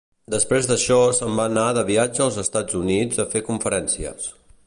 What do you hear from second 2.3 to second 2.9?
Estats